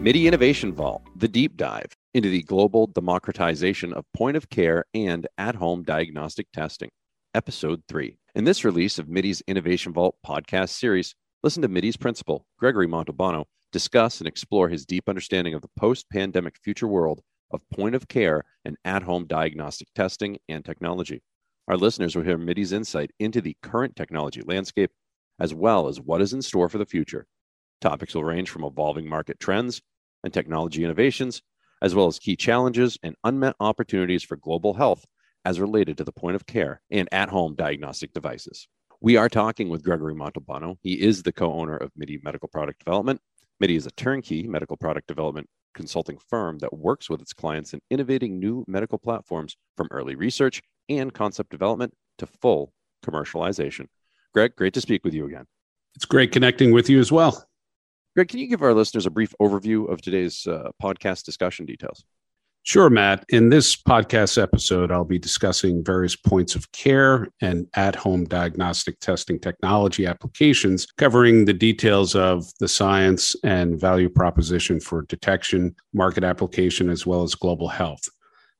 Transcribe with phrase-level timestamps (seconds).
[0.00, 5.26] MIDI Innovation Vault, the deep dive into the global democratization of point of care and
[5.36, 6.88] at home diagnostic testing,
[7.34, 8.16] episode three.
[8.34, 13.44] In this release of MIDI's Innovation Vault podcast series, listen to MIDI's principal, Gregory Montalbano,
[13.72, 18.08] discuss and explore his deep understanding of the post pandemic future world of point of
[18.08, 21.20] care and at home diagnostic testing and technology.
[21.70, 24.90] Our listeners will hear MIDI's insight into the current technology landscape,
[25.38, 27.28] as well as what is in store for the future.
[27.80, 29.80] Topics will range from evolving market trends
[30.24, 31.42] and technology innovations,
[31.80, 35.04] as well as key challenges and unmet opportunities for global health
[35.44, 38.66] as related to the point of care and at home diagnostic devices.
[39.00, 40.76] We are talking with Gregory Montalbano.
[40.82, 43.20] He is the co owner of MIDI Medical Product Development.
[43.60, 47.80] MIDI is a turnkey medical product development consulting firm that works with its clients in
[47.90, 52.72] innovating new medical platforms from early research and concept development to full
[53.04, 53.86] commercialization.
[54.34, 55.46] Greg, great to speak with you again.
[55.96, 57.46] It's great connecting with you as well.
[58.14, 62.04] Greg, can you give our listeners a brief overview of today's uh, podcast discussion details?
[62.62, 63.24] Sure, Matt.
[63.30, 69.00] In this podcast episode, I'll be discussing various points of care and at home diagnostic
[69.00, 76.22] testing technology applications, covering the details of the science and value proposition for detection, market
[76.22, 78.06] application, as well as global health.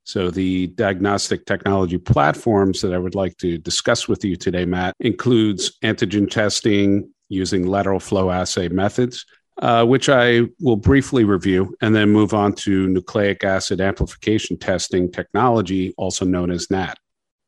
[0.04, 4.94] So, the diagnostic technology platforms that I would like to discuss with you today, Matt,
[4.98, 9.24] includes antigen testing using lateral flow assay methods,
[9.62, 15.12] uh, which I will briefly review and then move on to nucleic acid amplification testing
[15.12, 16.98] technology, also known as NAT.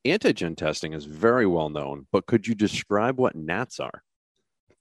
[0.05, 4.03] Antigen testing is very well known, but could you describe what NATs are?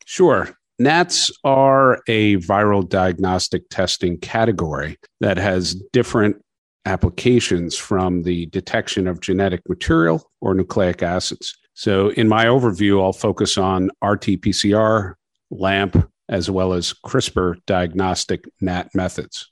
[0.04, 0.56] Sure.
[0.78, 6.42] NATs are a viral diagnostic testing category that has different
[6.84, 11.56] applications from the detection of genetic material or nucleic acids.
[11.74, 15.14] So, in my overview, I'll focus on RT PCR,
[15.50, 19.50] LAMP, as well as CRISPR diagnostic NAT methods.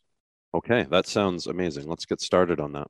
[0.54, 1.88] Okay, that sounds amazing.
[1.88, 2.88] Let's get started on that.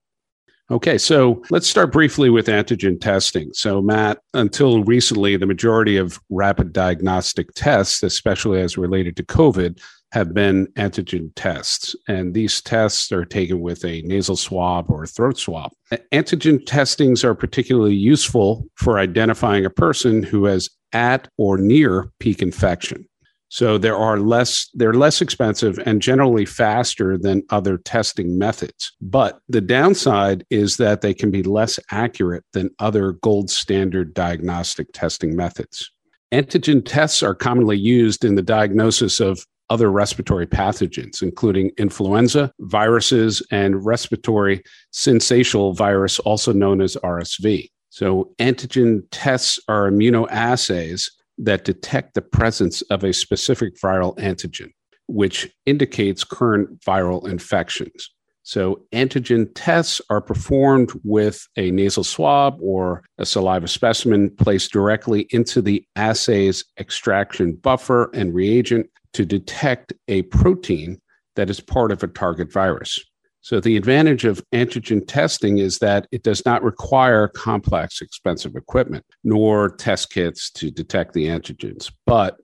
[0.70, 3.50] Okay, so let's start briefly with antigen testing.
[3.52, 9.80] So, Matt, until recently, the majority of rapid diagnostic tests, especially as related to COVID,
[10.12, 11.94] have been antigen tests.
[12.08, 15.72] And these tests are taken with a nasal swab or throat swab.
[16.12, 22.42] Antigen testings are particularly useful for identifying a person who has at or near peak
[22.42, 23.06] infection.
[23.52, 28.92] So there are less, they're less expensive and generally faster than other testing methods.
[29.00, 34.92] But the downside is that they can be less accurate than other gold standard diagnostic
[34.92, 35.90] testing methods.
[36.32, 43.42] Antigen tests are commonly used in the diagnosis of other respiratory pathogens, including influenza, viruses,
[43.50, 47.68] and respiratory syncytial virus, also known as RSV.
[47.88, 54.70] So, antigen tests are immunoassays that detect the presence of a specific viral antigen,
[55.06, 58.10] which indicates current viral infections.
[58.42, 65.26] So, antigen tests are performed with a nasal swab or a saliva specimen placed directly
[65.30, 71.00] into the assay's extraction buffer and reagent to detect a protein
[71.36, 72.98] that is part of a target virus.
[73.42, 79.06] So, the advantage of antigen testing is that it does not require complex, expensive equipment,
[79.24, 81.90] nor test kits to detect the antigens.
[82.04, 82.36] But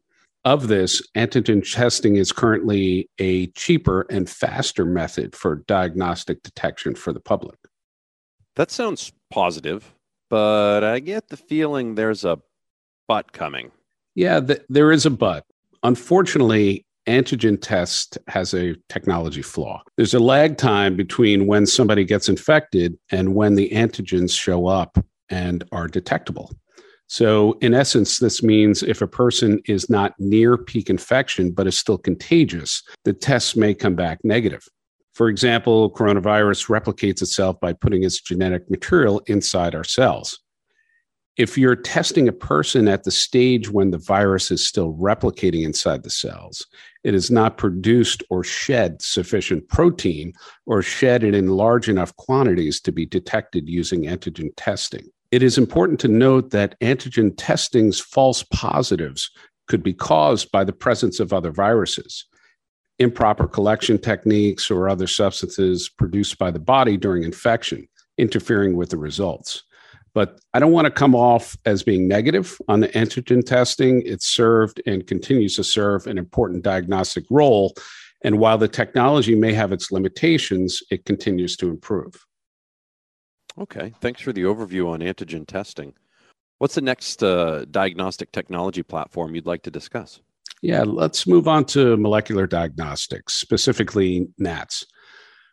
[0.47, 7.12] of this, antigen testing is currently a cheaper and faster method for diagnostic detection for
[7.12, 7.59] the public.
[8.55, 9.93] That sounds positive,
[10.31, 12.38] but I get the feeling there's a
[13.06, 13.71] but coming.
[14.15, 15.44] Yeah, th- there is a but.
[15.87, 19.81] Unfortunately, antigen test has a technology flaw.
[19.97, 24.99] There's a lag time between when somebody gets infected and when the antigens show up
[25.29, 26.51] and are detectable.
[27.07, 31.79] So, in essence, this means if a person is not near peak infection but is
[31.79, 34.65] still contagious, the test may come back negative.
[35.15, 40.41] For example, coronavirus replicates itself by putting its genetic material inside our cells
[41.37, 46.03] if you're testing a person at the stage when the virus is still replicating inside
[46.03, 46.67] the cells,
[47.05, 50.33] it has not produced or shed sufficient protein
[50.65, 55.06] or shed it in large enough quantities to be detected using antigen testing.
[55.31, 59.31] It is important to note that antigen testing's false positives
[59.69, 62.25] could be caused by the presence of other viruses,
[62.99, 67.87] improper collection techniques, or other substances produced by the body during infection,
[68.17, 69.65] interfering with the results.
[70.17, 74.01] But I don't want to come off as being negative on the antigen testing.
[74.07, 77.75] It served and continues to serve an important diagnostic role.
[78.25, 82.25] And while the technology may have its limitations, it continues to improve.
[83.59, 83.93] Okay.
[84.01, 85.93] Thanks for the overview on antigen testing.
[86.61, 90.21] What's the next uh, diagnostic technology platform you'd like to discuss?
[90.63, 94.87] Yeah, let's move on to molecular diagnostics, specifically NATS,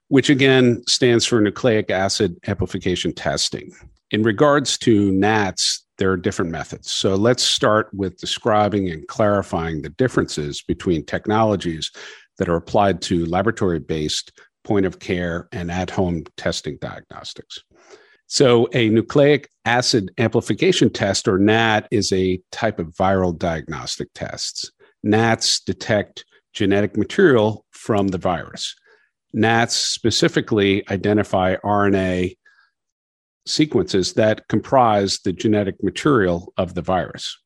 [0.08, 3.74] which again stands for nucleic acid amplification testing.
[4.14, 6.92] In regards to NATS, there are different methods.
[6.92, 11.90] So let's start with describing and clarifying the differences between technologies
[12.38, 14.32] that are applied to laboratory based
[14.64, 17.58] point of care and at home testing diagnostics.
[18.28, 24.72] So, a nucleic acid amplification test, or NAT, is a type of viral diagnostic test.
[25.04, 26.24] NATs detect
[26.54, 28.76] genetic material from the virus.
[29.34, 32.36] NATs specifically identify RNA
[33.46, 37.38] sequences that comprise the genetic material of the virus.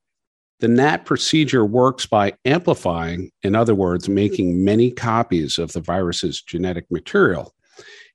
[0.60, 6.42] The NAT procedure works by amplifying, in other words, making many copies of the virus's
[6.42, 7.54] genetic material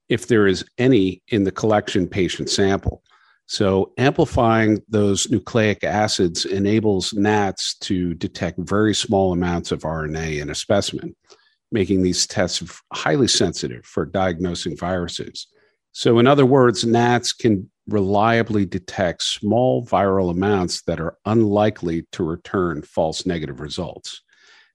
[0.09, 3.03] if there is any in the collection patient sample.
[3.47, 10.51] So, amplifying those nucleic acids enables NATs to detect very small amounts of RNA in
[10.51, 11.15] a specimen,
[11.71, 12.63] making these tests
[12.93, 15.47] highly sensitive for diagnosing viruses.
[15.93, 22.23] So, in other words, NATs can reliably detect small viral amounts that are unlikely to
[22.23, 24.23] return false negative results.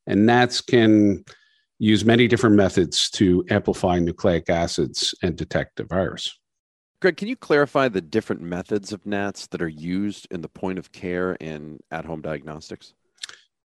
[0.06, 1.24] And NATs can
[1.80, 6.38] use many different methods to amplify nucleic acids and detect a virus.
[7.00, 10.80] Greg, can you clarify the different methods of NATs that are used in the point
[10.80, 12.94] of care and at home diagnostics?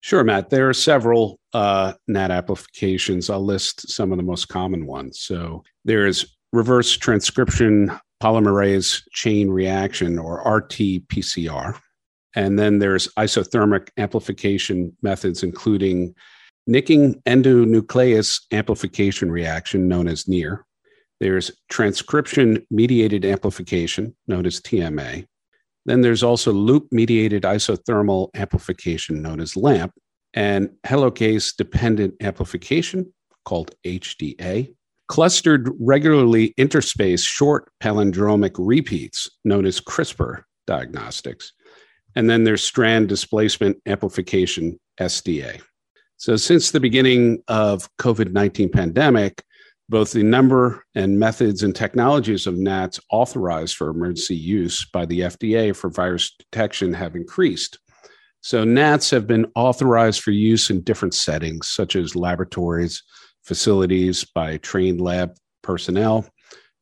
[0.02, 0.50] Sure, Matt.
[0.50, 3.31] There are several uh, NAT applications.
[3.31, 5.20] I'll list some of the most common ones.
[5.20, 7.90] So there's reverse transcription
[8.25, 10.79] polymerase chain reaction, or RT
[11.09, 11.79] PCR.
[12.35, 16.15] And then there's isothermic amplification methods, including
[16.67, 20.65] nicking endonuclease amplification reaction, known as NEAR.
[21.21, 25.27] There's transcription mediated amplification, known as TMA.
[25.85, 29.93] Then there's also loop mediated isothermal amplification, known as LAMP,
[30.32, 33.12] and helicase dependent amplification,
[33.44, 34.75] called HDA.
[35.09, 41.53] Clustered regularly interspaced short palindromic repeats, known as CRISPR diagnostics.
[42.17, 45.61] And then there's strand displacement amplification, SDA.
[46.17, 49.43] So since the beginning of COVID-19 pandemic,
[49.89, 55.21] both the number and methods and technologies of NATs authorized for emergency use by the
[55.21, 57.79] FDA for virus detection have increased.
[58.41, 63.03] So NATs have been authorized for use in different settings, such as laboratories,
[63.44, 66.26] facilities by trained lab personnel,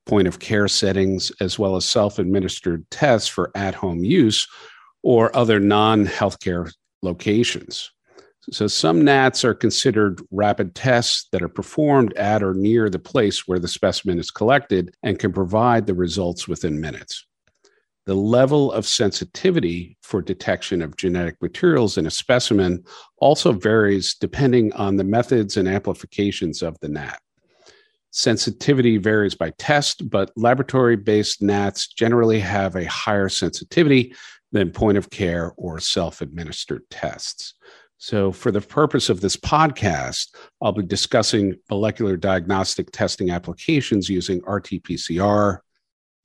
[0.07, 4.47] point of care settings, as well as self administered tests for at home use
[5.03, 6.73] or other non healthcare
[7.03, 7.91] locations.
[8.51, 13.47] So some NATs are considered rapid tests that are performed at or near the place
[13.47, 17.25] where the specimen is collected and can provide the results within minutes.
[18.05, 22.85] The level of sensitivity for detection of genetic materials in a specimen
[23.19, 27.21] also varies depending on the methods and amplifications of the NAT.
[28.11, 34.15] Sensitivity varies by test, but laboratory based NATs generally have a higher sensitivity
[34.51, 37.55] than point of care or self administered tests.
[37.99, 44.43] So, for the purpose of this podcast, I'll be discussing molecular diagnostic testing applications using
[44.45, 45.61] RT PCR,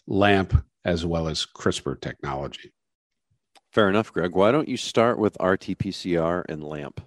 [0.07, 2.71] LAMP, as well as CRISPR technology.
[3.73, 4.33] Fair enough, Greg.
[4.33, 7.01] Why don't you start with RT PCR and LAMP?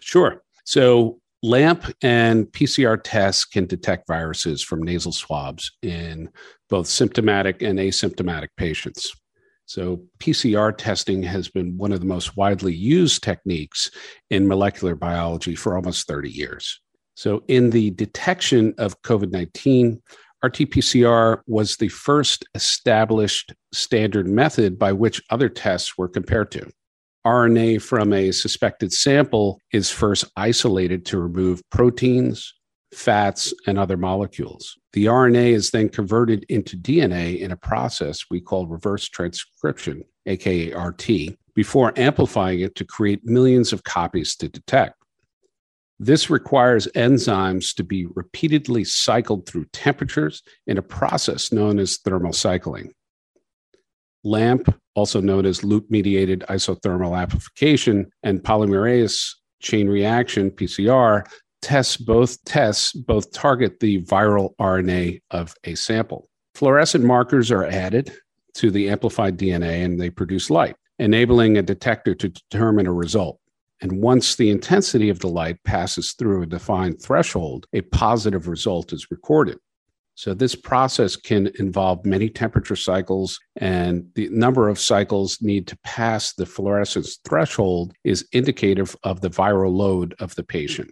[0.00, 0.42] Sure.
[0.64, 6.30] So, LAMP and PCR tests can detect viruses from nasal swabs in
[6.68, 9.10] both symptomatic and asymptomatic patients.
[9.64, 13.90] So, PCR testing has been one of the most widely used techniques
[14.30, 16.80] in molecular biology for almost 30 years.
[17.14, 20.02] So, in the detection of COVID 19,
[20.44, 26.68] RT PCR was the first established standard method by which other tests were compared to.
[27.24, 32.52] RNA from a suspected sample is first isolated to remove proteins,
[32.92, 34.76] fats, and other molecules.
[34.92, 40.74] The RNA is then converted into DNA in a process we call reverse transcription, aka
[40.74, 45.01] RT, before amplifying it to create millions of copies to detect.
[46.02, 52.32] This requires enzymes to be repeatedly cycled through temperatures in a process known as thermal
[52.32, 52.92] cycling.
[54.24, 61.24] LAMP, also known as loop mediated isothermal amplification, and polymerase chain reaction, PCR,
[61.60, 66.28] tests both tests both target the viral RNA of a sample.
[66.56, 68.12] Fluorescent markers are added
[68.54, 73.38] to the amplified DNA and they produce light, enabling a detector to determine a result.
[73.82, 78.92] And once the intensity of the light passes through a defined threshold, a positive result
[78.92, 79.58] is recorded.
[80.14, 85.78] So, this process can involve many temperature cycles, and the number of cycles need to
[85.84, 90.90] pass the fluorescence threshold is indicative of the viral load of the patient.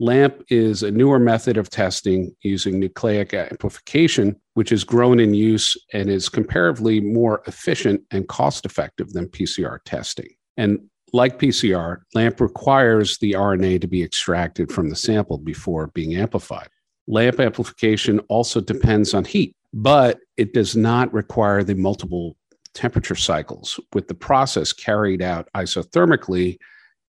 [0.00, 5.76] LAMP is a newer method of testing using nucleic amplification, which has grown in use
[5.92, 10.28] and is comparatively more efficient and cost effective than PCR testing.
[10.56, 10.80] And
[11.12, 16.68] like PCR, LAMP requires the RNA to be extracted from the sample before being amplified.
[17.06, 22.36] LAMP amplification also depends on heat, but it does not require the multiple
[22.74, 26.58] temperature cycles, with the process carried out isothermically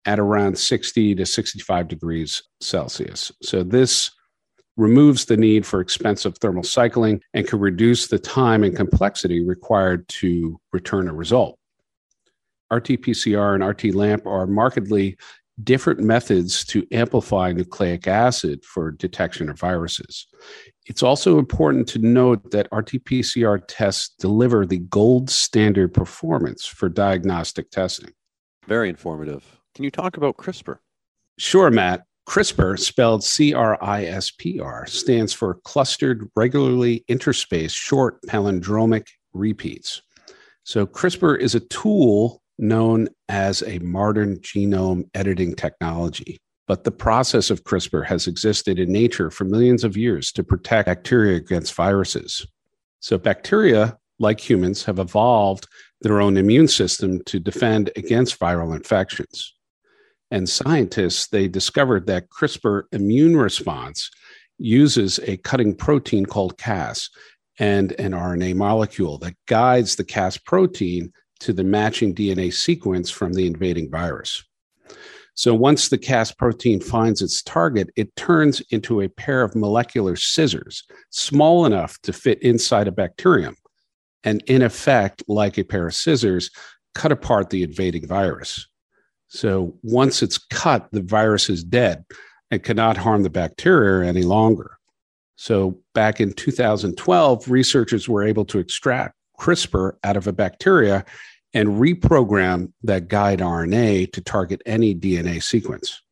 [0.05, 3.33] at around 60 to 65 degrees Celsius.
[3.43, 4.11] So this
[4.77, 10.07] removes the need for expensive thermal cycling and can reduce the time and complexity required
[10.09, 11.59] to return a result.
[12.73, 15.17] RT PCR and RT LAMP are markedly
[15.65, 20.27] different methods to amplify nucleic acid for detection of viruses.
[20.87, 26.89] It's also important to note that RT PCR tests deliver the gold standard performance for
[26.89, 28.11] diagnostic testing.
[28.67, 29.61] Very informative.
[29.75, 30.79] Can you talk about CRISPR?
[31.39, 32.03] Sure, Matt.
[32.29, 39.07] CRISPR, spelled C R I S P R, stands for Clustered Regularly Interspaced Short Palindromic
[39.33, 40.03] Repeats.
[40.65, 46.39] So, CRISPR is a tool known as a modern genome editing technology.
[46.67, 50.87] But the process of CRISPR has existed in nature for millions of years to protect
[50.87, 52.45] bacteria against viruses.
[53.01, 55.69] So, bacteria, like humans, have evolved
[56.01, 59.55] their own immune system to defend against viral infections
[60.31, 64.11] and scientists they discovered that CRISPR immune response
[64.59, 67.09] uses a cutting protein called Cas
[67.59, 73.33] and an RNA molecule that guides the Cas protein to the matching DNA sequence from
[73.33, 74.43] the invading virus.
[75.35, 80.17] So once the Cas protein finds its target, it turns into a pair of molecular
[80.17, 83.55] scissors, small enough to fit inside a bacterium,
[84.25, 86.51] and in effect, like a pair of scissors,
[86.95, 88.67] cut apart the invading virus.
[89.29, 92.07] So once it's cut, the virus is dead
[92.51, 94.79] and cannot harm the bacteria any longer.
[95.37, 101.05] So back in 2012, researchers were able to extract CRISPR out of a bacteria
[101.55, 106.03] and reprogram that guide RNA to target any DNA sequence.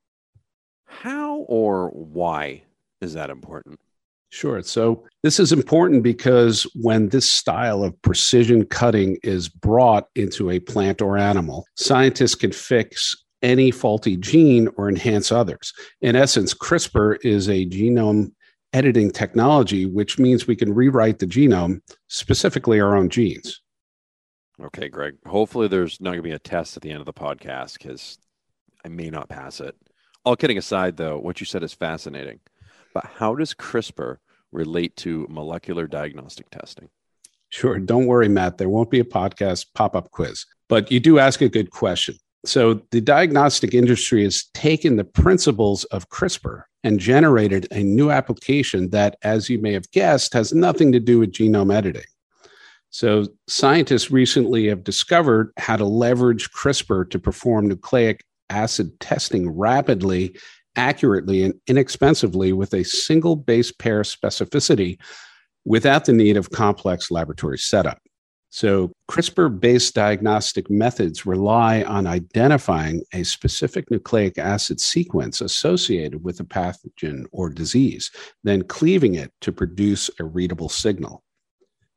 [0.86, 2.62] How or why
[3.00, 3.80] is that important?
[4.30, 4.62] Sure.
[4.62, 10.58] So this is important because when this style of precision cutting is brought into a
[10.58, 15.72] plant or animal, scientists can fix any faulty gene or enhance others.
[16.00, 18.32] In essence, CRISPR is a genome
[18.74, 23.62] editing technology, which means we can rewrite the genome, specifically our own genes.
[24.62, 25.16] Okay, Greg.
[25.26, 28.18] Hopefully, there's not going to be a test at the end of the podcast because
[28.84, 29.74] I may not pass it.
[30.24, 32.40] All kidding aside, though, what you said is fascinating.
[32.92, 34.18] But how does CRISPR
[34.52, 36.88] relate to molecular diagnostic testing?
[37.48, 37.78] Sure.
[37.78, 38.58] Don't worry, Matt.
[38.58, 42.16] There won't be a podcast pop up quiz, but you do ask a good question.
[42.44, 48.90] So, the diagnostic industry has taken the principles of CRISPR and generated a new application
[48.90, 52.04] that, as you may have guessed, has nothing to do with genome editing.
[52.90, 60.36] So, scientists recently have discovered how to leverage CRISPR to perform nucleic acid testing rapidly
[60.76, 64.98] accurately and inexpensively with a single base pair specificity
[65.64, 67.98] without the need of complex laboratory setup.
[68.54, 76.38] So, CRISPR based diagnostic methods rely on identifying a specific nucleic acid sequence associated with
[76.38, 78.12] a pathogen or disease,
[78.44, 81.24] then cleaving it to produce a readable signal.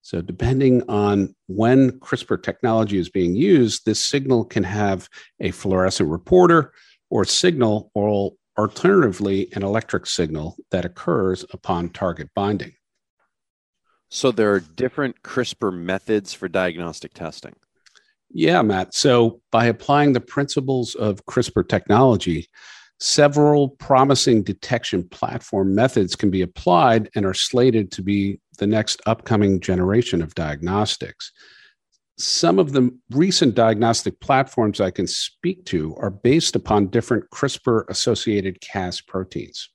[0.01, 5.07] So, depending on when CRISPR technology is being used, this signal can have
[5.39, 6.73] a fluorescent reporter
[7.11, 12.73] or signal or alternatively an electric signal that occurs upon target binding.
[14.09, 17.53] So there are different CRISPR methods for diagnostic testing.
[18.29, 18.93] Yeah, Matt.
[18.93, 22.47] So by applying the principles of CRISPR technology,
[22.99, 29.01] several promising detection platform methods can be applied and are slated to be the next
[29.05, 31.31] upcoming generation of diagnostics
[32.19, 37.87] some of the recent diagnostic platforms I can speak to are based upon different CRISPR
[37.89, 39.69] associated Cas proteins.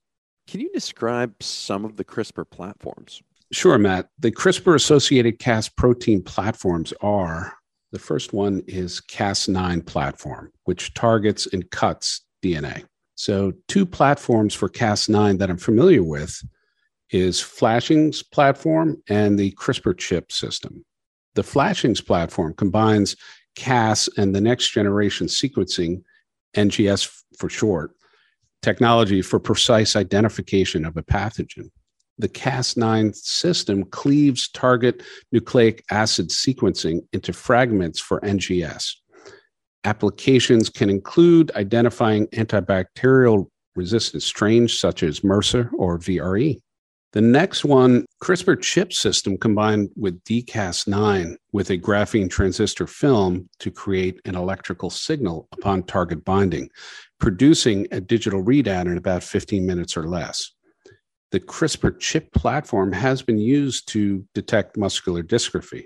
[0.47, 3.21] Can you describe some of the CRISPR platforms?
[3.53, 4.09] Sure, Matt.
[4.17, 7.53] The CRISPR associated Cas protein platforms are
[7.91, 12.83] the first one is Cas9 platform, which targets and cuts DNA.
[13.13, 16.41] So, two platforms for Cas9 that I'm familiar with
[17.11, 20.83] is Flashing's platform and the CRISPR chip system.
[21.35, 23.15] The Flashings platform combines
[23.55, 26.01] Cas and the next generation sequencing,
[26.57, 27.91] NGS for short,
[28.63, 31.69] technology for precise identification of a pathogen.
[32.17, 38.93] The Cas9 system cleaves target nucleic acid sequencing into fragments for NGS.
[39.83, 46.57] Applications can include identifying antibacterial resistant strains such as MRSA or VRE.
[47.13, 53.69] The next one, CRISPR chip system combined with DCAS9 with a graphene transistor film to
[53.69, 56.69] create an electrical signal upon target binding,
[57.19, 60.52] producing a digital readout in about 15 minutes or less.
[61.33, 65.85] The CRISPR chip platform has been used to detect muscular dystrophy.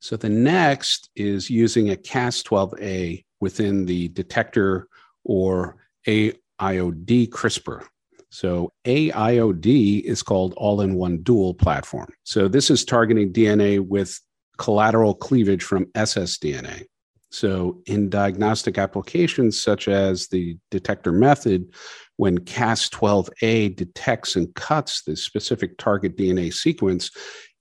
[0.00, 4.86] So the next is using a Cas12a within the DETECTR
[5.22, 7.84] or AIOD CRISPR.
[8.30, 12.12] So AIOD is called all in one dual platform.
[12.24, 14.18] So this is targeting DNA with
[14.58, 16.86] collateral cleavage from ssDNA.
[17.30, 21.72] So in diagnostic applications such as the DETECTR method,
[22.16, 27.10] when Cas12a detects and cuts the specific target DNA sequence,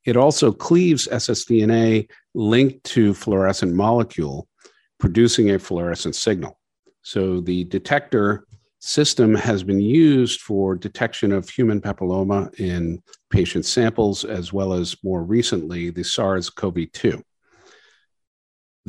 [0.05, 4.47] it also cleaves ssDNA linked to fluorescent molecule,
[4.99, 6.59] producing a fluorescent signal.
[7.03, 8.41] So the DETECTR
[8.79, 14.95] system has been used for detection of human papilloma in patient samples, as well as
[15.03, 17.21] more recently, the SARS CoV 2.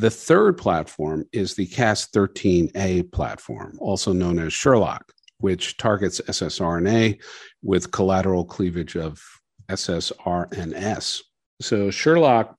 [0.00, 7.22] The third platform is the Cas13a platform, also known as Sherlock, which targets ssRNA
[7.62, 9.22] with collateral cleavage of
[9.68, 11.20] ssRNAs.
[11.60, 12.56] So Sherlock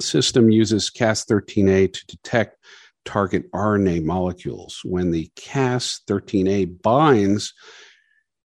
[0.00, 2.56] system uses Cas13a to detect
[3.04, 4.80] target RNA molecules.
[4.84, 7.52] When the Cas13a binds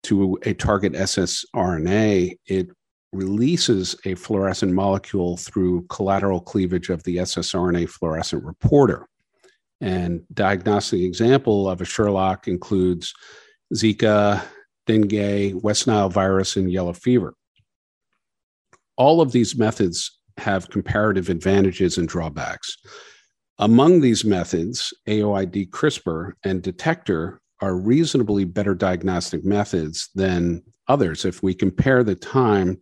[0.03, 2.69] to a target ssRNA, it
[3.13, 9.07] releases a fluorescent molecule through collateral cleavage of the ssRNA fluorescent reporter.
[9.81, 13.13] And diagnostic example of a Sherlock includes
[13.73, 14.43] Zika,
[14.87, 17.33] dengue, West Nile virus, and yellow fever.
[18.95, 22.77] All of these methods have comparative advantages and drawbacks.
[23.59, 31.41] Among these methods, AIOD CRISPR and DETECTR are reasonably better diagnostic methods than others if
[31.43, 32.77] we compare the time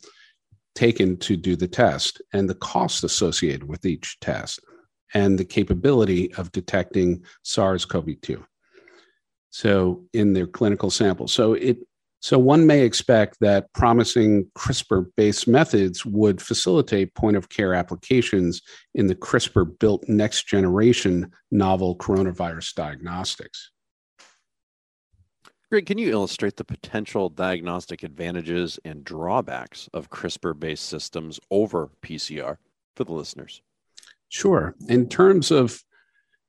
[0.75, 4.59] taken to do the test and the cost associated with each test
[5.13, 8.43] and the capability of detecting SARS CoV 2.
[9.49, 11.33] So, in their clinical samples.
[11.33, 11.77] So, it
[12.21, 18.61] so one may expect that promising CRISPR based methods would facilitate point of care applications
[18.93, 23.70] in the CRISPR built next generation novel coronavirus diagnostics.
[25.71, 31.89] Greg, can you illustrate the potential diagnostic advantages and drawbacks of CRISPR based systems over
[32.01, 32.57] PCR
[32.97, 33.61] for the listeners?
[34.27, 34.75] Sure.
[34.89, 35.81] In terms of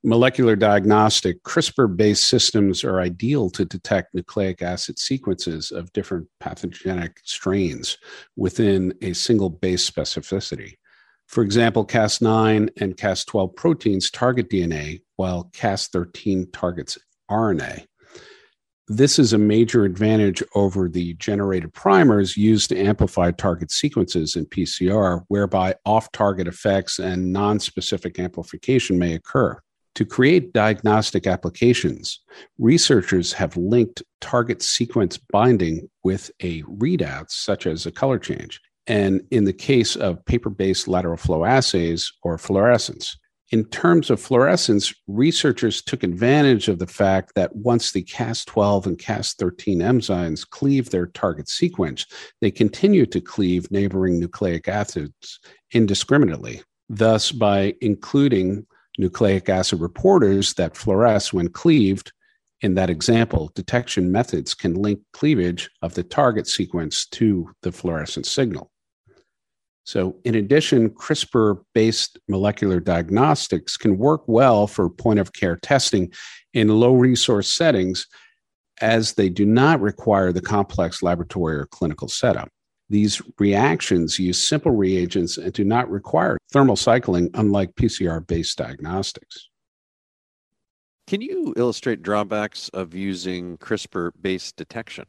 [0.03, 7.21] molecular diagnostic, CRISPR based systems are ideal to detect nucleic acid sequences of different pathogenic
[7.23, 7.97] strains
[8.35, 10.73] within a single base specificity.
[11.27, 16.97] For example, Cas9 and Cas12 proteins target DNA, while Cas13 targets
[17.31, 17.85] RNA.
[18.89, 24.45] This is a major advantage over the generated primers used to amplify target sequences in
[24.45, 29.57] PCR, whereby off target effects and non specific amplification may occur.
[29.95, 32.19] To create diagnostic applications,
[32.57, 39.21] researchers have linked target sequence binding with a readout, such as a color change, and
[39.31, 43.17] in the case of paper based lateral flow assays or fluorescence.
[43.53, 48.97] In terms of fluorescence, researchers took advantage of the fact that once the Cas12 and
[48.97, 52.07] Cas13 enzymes cleave their target sequence,
[52.41, 55.39] they continue to cleave neighboring nucleic acids
[55.71, 56.63] indiscriminately.
[56.89, 58.65] Thus, by including
[58.97, 62.11] nucleic acid reporters that fluoresce when cleaved.
[62.61, 68.25] In that example, detection methods can link cleavage of the target sequence to the fluorescent
[68.25, 68.71] signal.
[69.85, 76.13] So, in addition, CRISPR based molecular diagnostics can work well for point of care testing
[76.53, 78.07] in low resource settings
[78.81, 82.49] as they do not require the complex laboratory or clinical setup.
[82.89, 89.49] These reactions use simple reagents and do not require thermal cycling, unlike PCR based diagnostics.
[91.07, 95.05] Can you illustrate drawbacks of using CRISPR based detection?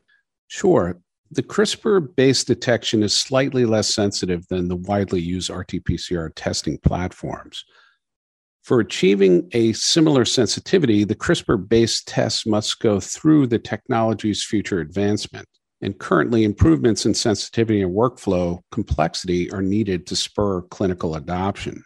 [0.49, 0.99] Sure.
[1.31, 6.79] The CRISPR based detection is slightly less sensitive than the widely used RT PCR testing
[6.79, 7.65] platforms.
[8.63, 14.81] For achieving a similar sensitivity, the CRISPR based tests must go through the technology's future
[14.81, 15.47] advancement.
[15.83, 21.85] And currently, improvements in sensitivity and workflow complexity are needed to spur clinical adoption.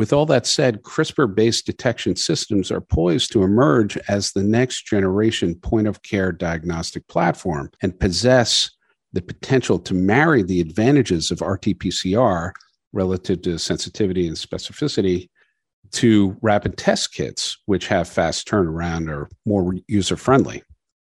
[0.00, 4.86] With all that said, CRISPR based detection systems are poised to emerge as the next
[4.86, 8.70] generation point of care diagnostic platform and possess
[9.12, 12.52] the potential to marry the advantages of RT PCR
[12.94, 15.28] relative to sensitivity and specificity
[15.90, 20.62] to rapid test kits, which have fast turnaround or more user friendly.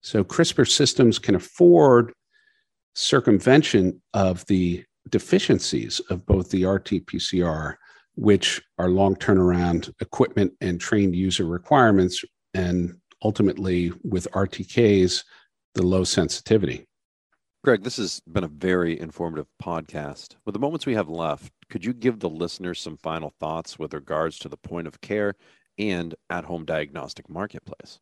[0.02, 2.12] So CRISPR systems can afford
[2.96, 7.76] circumvention of the deficiencies of both the RT PCR,
[8.20, 15.24] which are long turnaround equipment and trained user requirements, and ultimately with RTKs,
[15.74, 16.86] the low sensitivity.
[17.64, 20.36] Greg, this has been a very informative podcast.
[20.46, 23.94] With the moments we have left, could you give the listeners some final thoughts with
[23.94, 25.36] regards to the point of care
[25.78, 28.00] and at home diagnostic marketplace?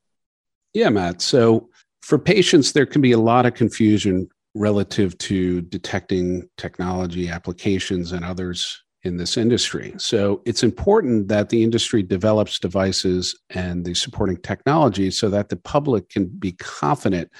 [0.74, 1.22] Yeah, Matt.
[1.22, 1.70] So
[2.02, 8.26] for patients, there can be a lot of confusion relative to detecting technology applications and
[8.26, 9.96] others in this industry.
[9.98, 15.56] So it's important that the industry develops devices and the supporting technology so that the
[15.56, 17.32] public can be confident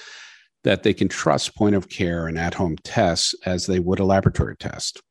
[0.63, 4.06] that they can trust point of care and at home tests as they would a
[4.06, 5.01] laboratory test.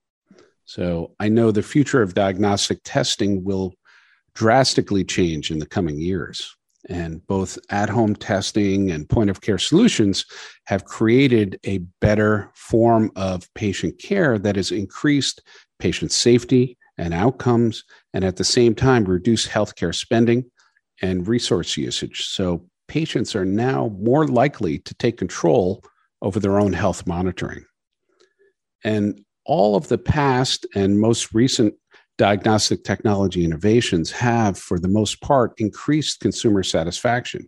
[0.65, 3.75] So I know the future of diagnostic testing will
[4.35, 6.57] drastically change in the coming years.
[6.89, 10.25] And both at home testing and point of care solutions
[10.67, 15.43] have created a better form of patient care that has increased
[15.79, 20.45] patient safety and outcomes, and at the same time, reduce healthcare spending
[21.03, 22.27] and resource usage.
[22.27, 25.83] So patients are now more likely to take control
[26.23, 27.65] over their own health monitoring.
[28.85, 31.75] And all of the past and most recent
[32.19, 37.47] diagnostic technology innovations have, for the most part, increased consumer satisfaction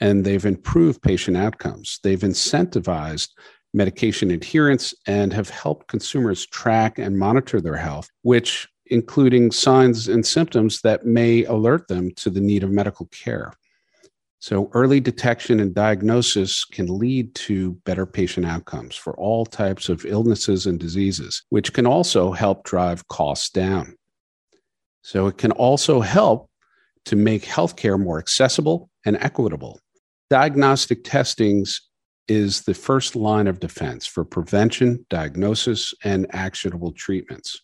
[0.00, 1.98] and they've improved patient outcomes.
[2.02, 3.30] They've incentivized
[3.74, 10.24] medication adherence and have helped consumers track and monitor their health, which including signs and
[10.24, 13.52] symptoms that may alert them to the need of medical care.
[14.38, 20.04] So, early detection and diagnosis can lead to better patient outcomes for all types of
[20.04, 23.96] illnesses and diseases, which can also help drive costs down.
[25.02, 26.50] So, it can also help
[27.06, 29.80] to make healthcare more accessible and equitable.
[30.28, 31.80] Diagnostic testings
[32.28, 37.62] is the first line of defense for prevention, diagnosis, and actionable treatments.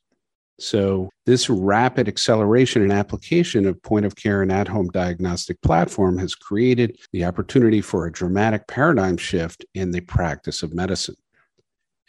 [0.62, 6.18] So, this rapid acceleration and application of point of care and at home diagnostic platform
[6.18, 11.16] has created the opportunity for a dramatic paradigm shift in the practice of medicine.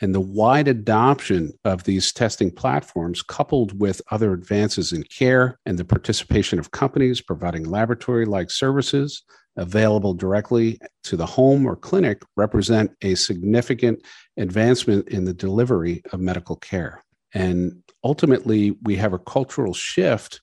[0.01, 5.79] And the wide adoption of these testing platforms, coupled with other advances in care and
[5.79, 9.23] the participation of companies providing laboratory like services
[9.57, 14.03] available directly to the home or clinic, represent a significant
[14.37, 17.03] advancement in the delivery of medical care.
[17.33, 20.41] And ultimately, we have a cultural shift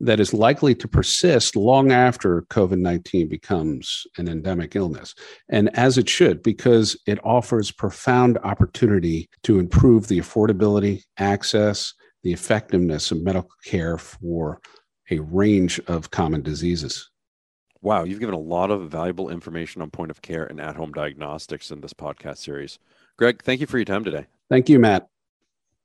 [0.00, 5.14] that is likely to persist long after COVID 19 becomes an endemic illness.
[5.50, 11.92] And as it should, because it offers profound opportunity to improve the affordability, access,
[12.22, 14.60] the effectiveness of medical care for
[15.10, 17.10] a range of common diseases.
[17.82, 20.92] Wow, you've given a lot of valuable information on point of care and at home
[20.92, 22.78] diagnostics in this podcast series.
[23.16, 24.26] Greg, thank you for your time today.
[24.50, 25.08] Thank you, Matt.